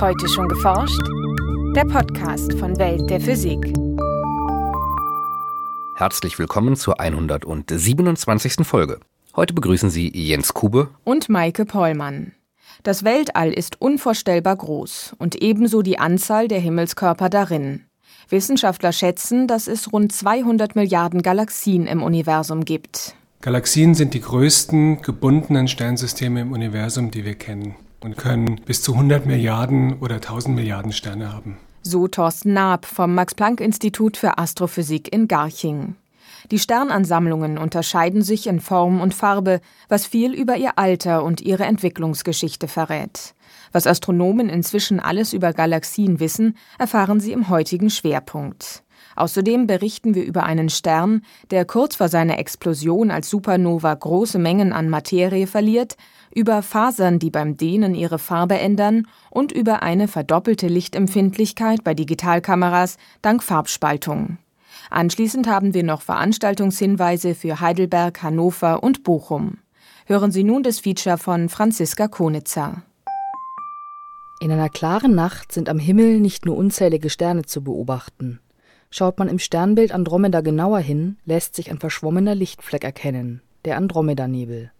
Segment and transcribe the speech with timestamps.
[0.00, 1.00] Heute schon geforscht?
[1.76, 3.72] Der Podcast von Welt der Physik.
[5.96, 8.66] Herzlich willkommen zur 127.
[8.66, 8.98] Folge.
[9.36, 12.32] Heute begrüßen Sie Jens Kube und Maike Pollmann.
[12.82, 17.84] Das Weltall ist unvorstellbar groß und ebenso die Anzahl der Himmelskörper darin.
[18.28, 23.14] Wissenschaftler schätzen, dass es rund 200 Milliarden Galaxien im Universum gibt.
[23.42, 28.92] Galaxien sind die größten gebundenen Sternsysteme im Universum, die wir kennen und können bis zu
[28.92, 31.56] 100 Milliarden oder 1000 Milliarden Sterne haben.
[31.82, 35.96] So Thorsten Naab vom Max-Planck-Institut für Astrophysik in Garching.
[36.50, 41.64] Die Sternansammlungen unterscheiden sich in Form und Farbe, was viel über ihr Alter und ihre
[41.64, 43.34] Entwicklungsgeschichte verrät.
[43.72, 48.83] Was Astronomen inzwischen alles über Galaxien wissen, erfahren sie im heutigen Schwerpunkt.
[49.16, 54.72] Außerdem berichten wir über einen Stern, der kurz vor seiner Explosion als Supernova große Mengen
[54.72, 55.96] an Materie verliert,
[56.34, 62.96] über Fasern, die beim Dehnen ihre Farbe ändern und über eine verdoppelte Lichtempfindlichkeit bei Digitalkameras
[63.22, 64.38] dank Farbspaltung.
[64.90, 69.58] Anschließend haben wir noch Veranstaltungshinweise für Heidelberg, Hannover und Bochum.
[70.06, 72.82] Hören Sie nun das Feature von Franziska Konitzer.
[74.40, 78.40] In einer klaren Nacht sind am Himmel nicht nur unzählige Sterne zu beobachten.
[78.96, 84.70] Schaut man im Sternbild Andromeda genauer hin, lässt sich ein verschwommener Lichtfleck erkennen, der Andromedanebel.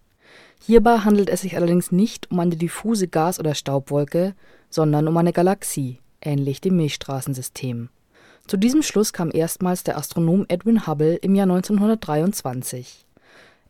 [0.65, 4.37] Hierbei handelt es sich allerdings nicht um eine diffuse Gas- oder Staubwolke,
[4.71, 7.89] sondern um eine Galaxie, ähnlich dem Milchstraßensystem.
[8.47, 13.07] Zu diesem Schluss kam erstmals der Astronom Edwin Hubble im Jahr 1923.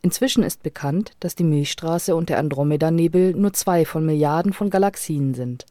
[0.03, 5.33] Inzwischen ist bekannt, dass die Milchstraße und der Andromedanebel nur zwei von Milliarden von Galaxien
[5.33, 5.65] sind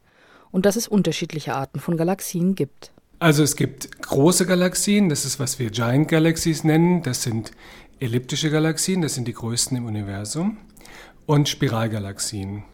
[0.50, 2.90] und dass es unterschiedliche Arten von Galaxien gibt
[3.24, 7.02] also es gibt große Galaxien, das ist, was wir Giant Galaxies nennen.
[7.02, 7.52] Das sind
[7.98, 10.58] elliptische Galaxien, das sind die größten im Universum.
[11.24, 12.64] Und Spiralgalaxien.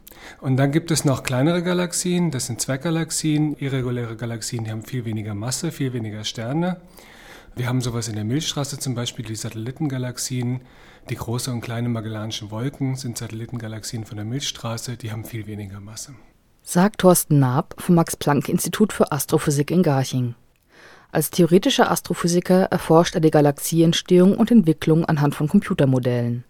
[0.41, 5.05] Und dann gibt es noch kleinere Galaxien, das sind Zwerggalaxien, irreguläre Galaxien, die haben viel
[5.05, 6.80] weniger Masse, viel weniger Sterne.
[7.55, 10.63] Wir haben sowas in der Milchstraße zum Beispiel, die Satellitengalaxien.
[11.11, 15.79] Die große und kleine Magellanischen Wolken sind Satellitengalaxien von der Milchstraße, die haben viel weniger
[15.79, 16.17] Masse.
[16.64, 20.35] Sagt Thorsten Naab vom Max-Planck-Institut für Astrophysik in Garching.
[21.13, 26.45] Als theoretischer Astrophysiker erforscht er die Galaxieentstehung und Entwicklung anhand von Computermodellen.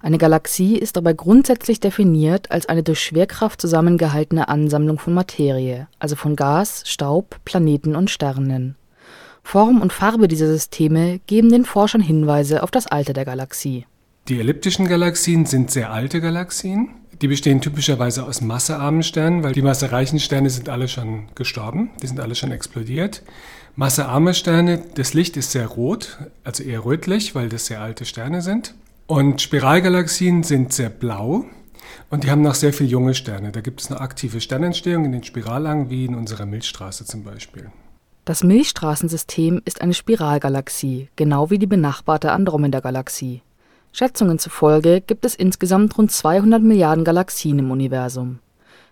[0.00, 6.16] Eine Galaxie ist dabei grundsätzlich definiert als eine durch Schwerkraft zusammengehaltene Ansammlung von Materie, also
[6.16, 8.74] von Gas, Staub, Planeten und Sternen.
[9.44, 13.86] Form und Farbe dieser Systeme geben den Forschern Hinweise auf das Alter der Galaxie.
[14.28, 16.90] Die elliptischen Galaxien sind sehr alte Galaxien.
[17.20, 22.06] Die bestehen typischerweise aus massearmen Sternen, weil die massereichen Sterne sind alle schon gestorben, die
[22.08, 23.22] sind alle schon explodiert.
[23.74, 28.42] Massearme Sterne, das Licht ist sehr rot, also eher rötlich, weil das sehr alte Sterne
[28.42, 28.74] sind.
[29.06, 31.46] Und Spiralgalaxien sind sehr blau
[32.10, 33.50] und die haben noch sehr viele junge Sterne.
[33.50, 37.70] Da gibt es eine aktive Sternentstehung in den Spirallangen, wie in unserer Milchstraße zum Beispiel.
[38.26, 43.40] Das Milchstraßensystem ist eine Spiralgalaxie, genau wie die benachbarte Andromeda-Galaxie.
[43.90, 48.38] Schätzungen zufolge gibt es insgesamt rund 200 Milliarden Galaxien im Universum.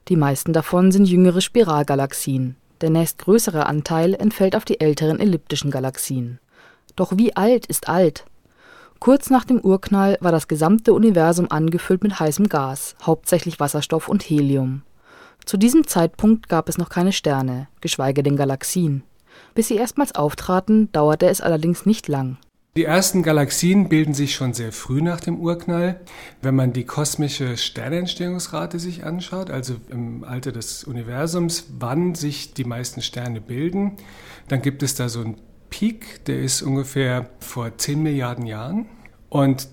[0.08, 6.38] Die meisten davon sind jüngere Spiralgalaxien, der nächstgrößere Anteil entfällt auf die älteren elliptischen Galaxien.
[6.96, 8.24] Doch wie alt ist alt?
[8.98, 14.22] Kurz nach dem Urknall war das gesamte Universum angefüllt mit heißem Gas, hauptsächlich Wasserstoff und
[14.22, 14.82] Helium.
[15.44, 19.02] Zu diesem Zeitpunkt gab es noch keine Sterne, geschweige denn Galaxien.
[19.54, 22.36] Bis sie erstmals auftraten, dauerte es allerdings nicht lang
[22.76, 26.00] die ersten Galaxien bilden sich schon sehr früh nach dem Urknall.
[26.40, 32.64] Wenn man die kosmische Sternentstehungsrate sich anschaut, also im Alter des Universums, wann sich die
[32.64, 33.96] meisten Sterne bilden,
[34.48, 35.36] dann gibt es da so einen
[35.68, 38.86] Peak, der ist ungefähr vor 10 Milliarden Jahren.
[39.28, 39.68] Und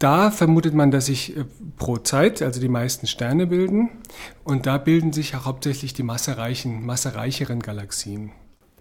[0.00, 1.44] da vermutet man, dass sich äh,
[1.76, 3.90] pro Zeit, also die meisten Sterne bilden.
[4.42, 8.32] Und da bilden sich hauptsächlich die massereichen, massereicheren Galaxien.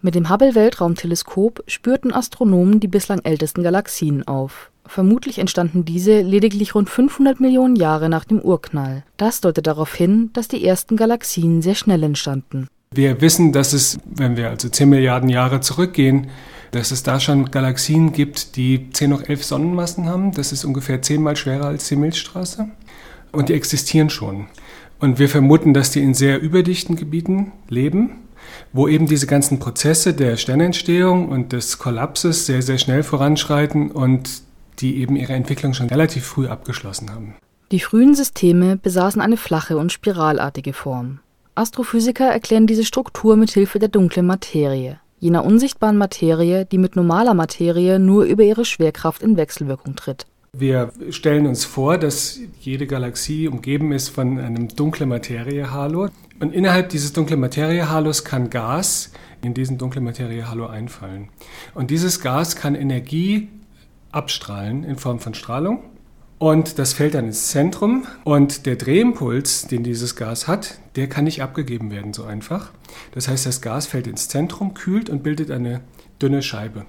[0.02, 4.72] Mit dem Hubble-Weltraumteleskop spürten Astronomen die bislang ältesten Galaxien auf.
[4.86, 9.04] Vermutlich entstanden diese lediglich rund 500 Millionen Jahre nach dem Urknall.
[9.18, 12.69] Das deutet darauf hin, dass die ersten Galaxien sehr schnell entstanden.
[12.96, 16.28] Wir wissen, dass es, wenn wir also 10 Milliarden Jahre zurückgehen,
[16.72, 20.31] dass es da schon Galaxien gibt, die 10 hoch 11 Sonnenmassen haben.
[20.31, 22.69] Das ist ungefähr zehnmal schwerer als die Milchstraße.
[23.34, 24.48] Und die existieren schon.
[25.00, 28.12] Und wir vermuten, dass die in sehr überdichten Gebieten leben
[28.73, 34.41] wo eben diese ganzen Prozesse der Sternentstehung und des Kollapses sehr, sehr schnell voranschreiten und
[34.79, 37.35] die eben ihre Entwicklung schon relativ früh abgeschlossen haben.
[37.71, 41.19] Die frühen Systeme besaßen eine flache und spiralartige Form.
[41.56, 47.33] Astrophysiker erklären diese Struktur mit Hilfe der dunklen Materie, jener unsichtbaren Materie, die mit normaler
[47.33, 50.25] Materie nur über ihre Schwerkraft in Wechselwirkung tritt.
[50.51, 56.10] Wir stellen uns vor, dass jede Galaxie umgeben ist von einem dunklen Materie-Halo.
[56.40, 59.12] Und innerhalb dieses dunklen Materie-Halos kann Gas
[59.44, 61.30] in diesen dunklen Materie-Halo einfallen.
[61.75, 63.50] Und dieses Gas kann Energie
[64.12, 65.84] abstrahlen in Form von Strahlung.
[66.40, 68.07] Und das fällt dann ins Zentrum.
[68.24, 72.72] Und der Drehimpuls, den dieses Gas hat, der kann nicht abgegeben werden so einfach.
[73.12, 75.81] Das heißt, das Gas fällt ins Zentrum, kühlt und bildet eine
[76.19, 76.86] dünne Scheibe.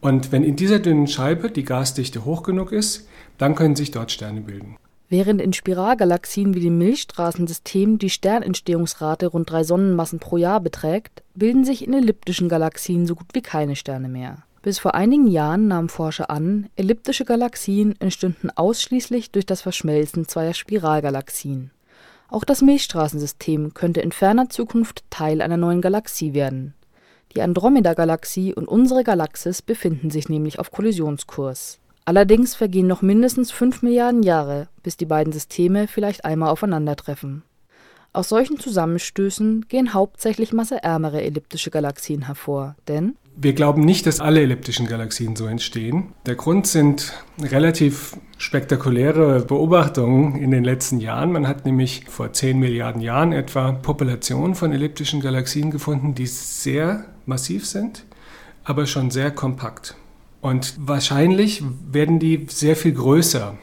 [0.00, 3.08] Und wenn in dieser dünnen Scheibe die Gasdichte hoch genug ist,
[3.38, 4.76] dann können sich dort Sterne bilden.
[5.08, 11.64] Während in Spiralgalaxien wie dem Milchstraßensystem die Sternentstehungsrate rund drei Sonnenmassen pro Jahr beträgt, bilden
[11.64, 14.38] sich in elliptischen Galaxien so gut wie keine Sterne mehr.
[14.62, 20.54] Bis vor einigen Jahren nahmen Forscher an, elliptische Galaxien entstünden ausschließlich durch das Verschmelzen zweier
[20.54, 21.70] Spiralgalaxien.
[22.28, 26.74] Auch das Milchstraßensystem könnte in ferner Zukunft Teil einer neuen Galaxie werden.
[27.36, 31.78] Die Andromeda-Galaxie und unsere Galaxis befinden sich nämlich auf Kollisionskurs.
[32.06, 37.42] Allerdings vergehen noch mindestens fünf Milliarden Jahre, bis die beiden Systeme vielleicht einmal aufeinandertreffen.
[38.14, 44.40] Aus solchen Zusammenstößen gehen hauptsächlich masseärmere elliptische Galaxien hervor, denn wir glauben nicht, dass alle
[44.40, 46.14] elliptischen Galaxien so entstehen.
[46.24, 51.32] Der Grund sind relativ spektakuläre Beobachtungen in den letzten Jahren.
[51.32, 57.04] Man hat nämlich vor 10 Milliarden Jahren etwa Populationen von elliptischen Galaxien gefunden, die sehr
[57.26, 58.04] massiv sind,
[58.64, 59.96] aber schon sehr kompakt.
[60.40, 63.58] Und wahrscheinlich werden die sehr viel größer,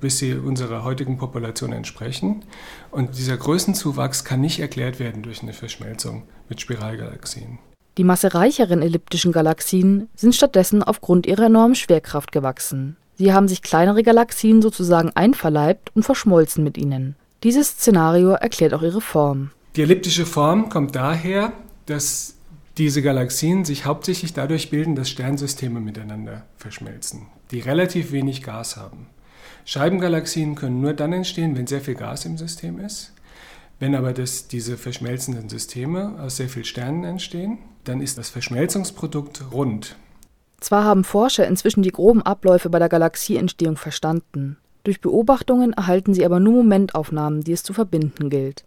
[0.00, 2.44] bis sie unserer heutigen Population entsprechen.
[2.90, 7.58] Und dieser Größenzuwachs kann nicht erklärt werden durch eine Verschmelzung mit Spiralgalaxien.
[7.98, 12.96] Die massereicheren elliptischen Galaxien sind stattdessen aufgrund ihrer enormen Schwerkraft gewachsen.
[13.16, 17.16] Sie haben sich kleinere Galaxien sozusagen einverleibt und verschmolzen mit ihnen.
[17.42, 19.50] Dieses Szenario erklärt auch ihre Form.
[19.74, 21.52] Die elliptische Form kommt daher,
[21.86, 22.36] dass
[22.78, 29.08] diese Galaxien sich hauptsächlich dadurch bilden, dass Sternsysteme miteinander verschmelzen, die relativ wenig Gas haben.
[29.64, 33.12] Scheibengalaxien können nur dann entstehen, wenn sehr viel Gas im System ist.
[33.78, 39.52] Wenn aber das, diese verschmelzenden Systeme aus sehr vielen Sternen entstehen, dann ist das Verschmelzungsprodukt
[39.52, 39.96] rund.
[40.60, 44.56] Zwar haben Forscher inzwischen die groben Abläufe bei der Galaxieentstehung verstanden,
[44.88, 48.64] durch Beobachtungen erhalten sie aber nur Momentaufnahmen, die es zu verbinden gilt.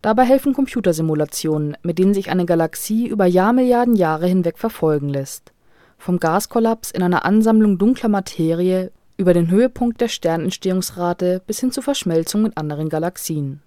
[0.00, 5.52] Dabei helfen Computersimulationen, mit denen sich eine Galaxie über Jahrmilliarden Jahre hinweg verfolgen lässt.
[5.98, 11.84] Vom Gaskollaps in einer Ansammlung dunkler Materie über den Höhepunkt der Sternentstehungsrate bis hin zur
[11.84, 13.62] Verschmelzung mit anderen Galaxien.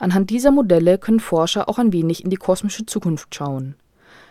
[0.00, 3.76] Anhand dieser Modelle können Forscher auch ein wenig in die kosmische Zukunft schauen.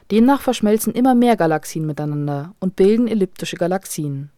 [0.09, 4.31] Demnach verschmelzen immer mehr Galaxien miteinander und bilden elliptische Galaxien.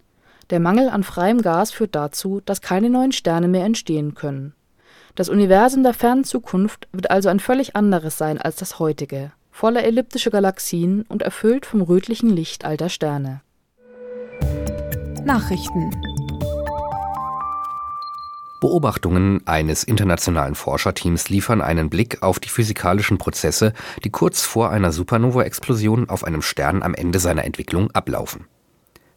[0.50, 4.54] Der Mangel an freiem Gas führt dazu, dass keine neuen Sterne mehr entstehen können.
[5.16, 9.86] Das Universum der fernen Zukunft wird also ein völlig anderes sein als das heutige, voller
[9.86, 13.42] elliptische Galaxien und erfüllt vom rötlichen Licht alter Sterne.
[15.24, 15.92] Nachrichten
[18.62, 23.74] Beobachtungen eines internationalen Forscherteams liefern einen Blick auf die physikalischen Prozesse,
[24.04, 28.46] die kurz vor einer Supernova-Explosion auf einem Stern am Ende seiner Entwicklung ablaufen.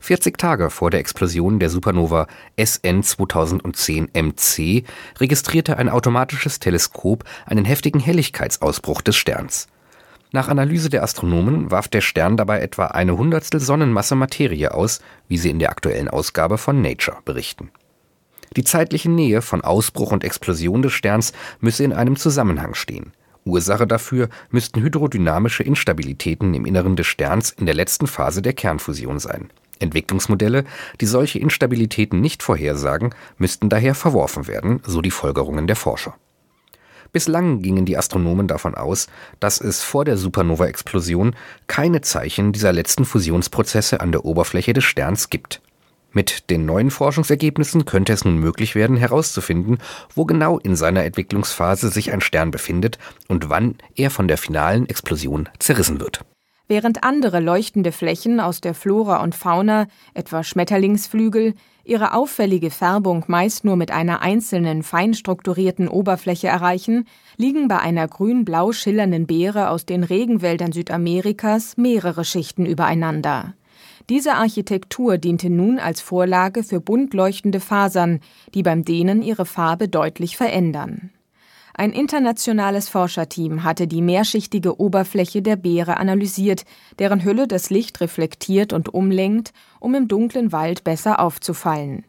[0.00, 2.26] 40 Tage vor der Explosion der Supernova
[2.56, 4.84] SN 2010 MC
[5.20, 9.68] registrierte ein automatisches Teleskop einen heftigen Helligkeitsausbruch des Sterns.
[10.32, 15.36] Nach Analyse der Astronomen warf der Stern dabei etwa eine Hundertstel Sonnenmasse Materie aus, wie
[15.36, 17.70] sie in der aktuellen Ausgabe von Nature berichten.
[18.56, 23.12] Die zeitliche Nähe von Ausbruch und Explosion des Sterns müsse in einem Zusammenhang stehen.
[23.44, 29.18] Ursache dafür müssten hydrodynamische Instabilitäten im Inneren des Sterns in der letzten Phase der Kernfusion
[29.18, 29.50] sein.
[29.80, 30.64] Entwicklungsmodelle,
[31.00, 36.14] die solche Instabilitäten nicht vorhersagen, müssten daher verworfen werden, so die Folgerungen der Forscher.
[37.12, 39.08] Bislang gingen die Astronomen davon aus,
[39.40, 45.30] dass es vor der Supernova-Explosion keine Zeichen dieser letzten Fusionsprozesse an der Oberfläche des Sterns
[45.30, 45.60] gibt.
[46.14, 49.78] Mit den neuen Forschungsergebnissen könnte es nun möglich werden, herauszufinden,
[50.14, 54.88] wo genau in seiner Entwicklungsphase sich ein Stern befindet und wann er von der finalen
[54.88, 56.20] Explosion zerrissen wird.
[56.68, 63.64] Während andere leuchtende Flächen aus der Flora und Fauna, etwa Schmetterlingsflügel, ihre auffällige Färbung meist
[63.64, 67.06] nur mit einer einzelnen fein strukturierten Oberfläche erreichen,
[67.36, 73.54] liegen bei einer grün-blau schillernden Beere aus den Regenwäldern Südamerikas mehrere Schichten übereinander.
[74.10, 78.20] Diese Architektur diente nun als Vorlage für bunt leuchtende Fasern,
[78.52, 81.10] die beim Dehnen ihre Farbe deutlich verändern.
[81.76, 86.64] Ein internationales Forscherteam hatte die mehrschichtige Oberfläche der Beere analysiert,
[87.00, 92.04] deren Hülle das Licht reflektiert und umlenkt, um im dunklen Wald besser aufzufallen.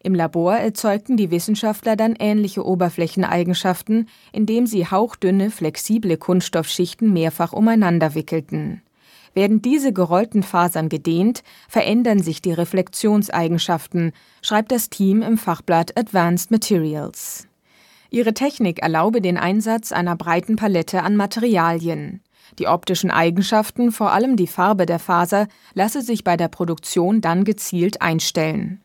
[0.00, 8.14] Im Labor erzeugten die Wissenschaftler dann ähnliche Oberflächeneigenschaften, indem sie hauchdünne, flexible Kunststoffschichten mehrfach umeinander
[8.14, 8.82] wickelten.
[9.36, 16.50] Werden diese gerollten Fasern gedehnt, verändern sich die Reflexionseigenschaften, schreibt das Team im Fachblatt Advanced
[16.50, 17.46] Materials.
[18.08, 22.22] Ihre Technik erlaube den Einsatz einer breiten Palette an Materialien.
[22.58, 27.44] Die optischen Eigenschaften, vor allem die Farbe der Faser, lasse sich bei der Produktion dann
[27.44, 28.80] gezielt einstellen.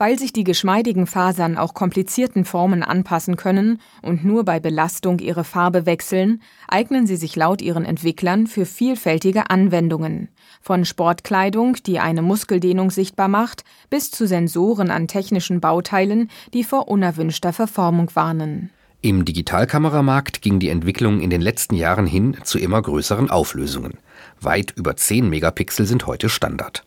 [0.00, 5.44] Weil sich die geschmeidigen Fasern auch komplizierten Formen anpassen können und nur bei Belastung ihre
[5.44, 10.30] Farbe wechseln, eignen sie sich laut ihren Entwicklern für vielfältige Anwendungen.
[10.62, 16.88] Von Sportkleidung, die eine Muskeldehnung sichtbar macht, bis zu Sensoren an technischen Bauteilen, die vor
[16.88, 18.70] unerwünschter Verformung warnen.
[19.02, 23.98] Im Digitalkameramarkt ging die Entwicklung in den letzten Jahren hin zu immer größeren Auflösungen.
[24.40, 26.86] Weit über 10 Megapixel sind heute Standard.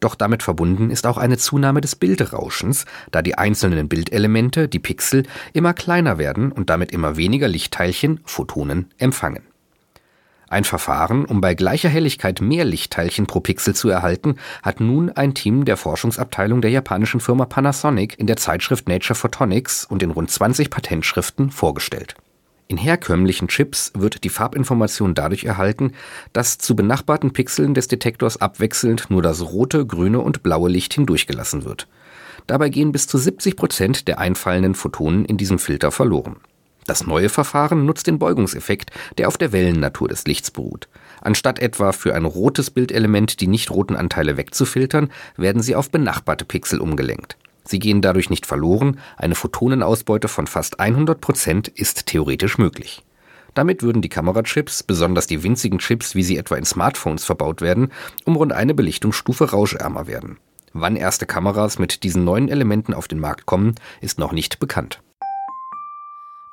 [0.00, 5.24] Doch damit verbunden ist auch eine Zunahme des Bildrauschens, da die einzelnen Bildelemente, die Pixel,
[5.52, 9.42] immer kleiner werden und damit immer weniger Lichtteilchen, Photonen, empfangen.
[10.48, 15.34] Ein Verfahren, um bei gleicher Helligkeit mehr Lichtteilchen pro Pixel zu erhalten, hat nun ein
[15.34, 20.30] Team der Forschungsabteilung der japanischen Firma Panasonic in der Zeitschrift Nature Photonics und in rund
[20.30, 22.14] 20 Patentschriften vorgestellt.
[22.66, 25.92] In herkömmlichen Chips wird die Farbinformation dadurch erhalten,
[26.32, 31.64] dass zu benachbarten Pixeln des Detektors abwechselnd nur das rote, grüne und blaue Licht hindurchgelassen
[31.64, 31.86] wird.
[32.46, 36.36] Dabei gehen bis zu 70 Prozent der einfallenden Photonen in diesem Filter verloren.
[36.86, 40.88] Das neue Verfahren nutzt den Beugungseffekt, der auf der Wellennatur des Lichts beruht.
[41.22, 46.44] Anstatt etwa für ein rotes Bildelement die nicht roten Anteile wegzufiltern, werden sie auf benachbarte
[46.44, 47.38] Pixel umgelenkt.
[47.64, 53.02] Sie gehen dadurch nicht verloren, eine Photonenausbeute von fast 100 Prozent ist theoretisch möglich.
[53.54, 57.92] Damit würden die Kamerachips, besonders die winzigen Chips, wie sie etwa in Smartphones verbaut werden,
[58.24, 60.38] um rund eine Belichtungsstufe rauschärmer werden.
[60.72, 65.00] Wann erste Kameras mit diesen neuen Elementen auf den Markt kommen, ist noch nicht bekannt.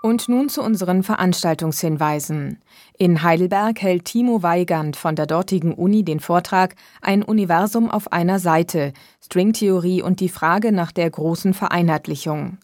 [0.04, 2.58] Und nun zu unseren Veranstaltungshinweisen.
[2.98, 8.40] In Heidelberg hält Timo Weigand von der dortigen Uni den Vortrag Ein Universum auf einer
[8.40, 8.94] Seite,
[9.24, 12.58] Stringtheorie und die Frage nach der großen Vereinheitlichung.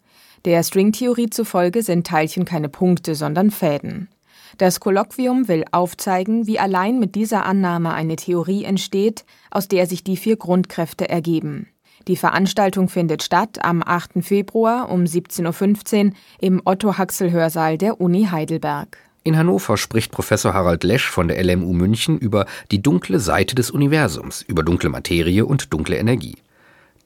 [0.45, 4.09] Der Stringtheorie zufolge sind Teilchen keine Punkte, sondern Fäden.
[4.57, 10.03] Das Kolloquium will aufzeigen, wie allein mit dieser Annahme eine Theorie entsteht, aus der sich
[10.03, 11.67] die vier Grundkräfte ergeben.
[12.07, 14.23] Die Veranstaltung findet statt am 8.
[14.23, 18.97] Februar um 17.15 Uhr im Otto-Haxel-Hörsaal der Uni Heidelberg.
[19.23, 23.71] In Hannover spricht Professor Harald Lesch von der LMU München über die dunkle Seite des
[23.71, 26.37] Universums, über dunkle Materie und dunkle Energie.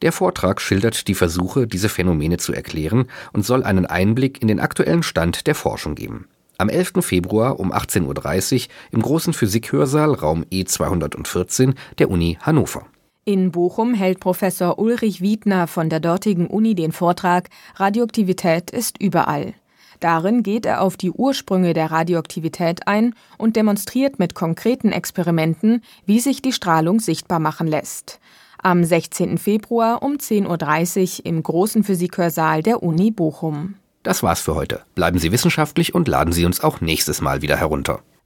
[0.03, 4.59] Der Vortrag schildert die Versuche, diese Phänomene zu erklären und soll einen Einblick in den
[4.59, 6.27] aktuellen Stand der Forschung geben.
[6.59, 6.93] Am 11.
[7.01, 12.85] Februar um 18.30 Uhr im großen Physikhörsaal Raum E214 der Uni Hannover.
[13.23, 19.53] In Bochum hält Professor Ulrich Wiedner von der dortigen Uni den Vortrag Radioaktivität ist überall.
[19.99, 26.19] Darin geht er auf die Ursprünge der Radioaktivität ein und demonstriert mit konkreten Experimenten, wie
[26.19, 28.19] sich die Strahlung sichtbar machen lässt.
[28.57, 29.37] Am 16.
[29.37, 33.75] Februar um 10.30 Uhr im großen Physikhörsaal der Uni Bochum.
[34.01, 34.81] Das war's für heute.
[34.95, 38.01] Bleiben Sie wissenschaftlich und laden Sie uns auch nächstes Mal wieder herunter.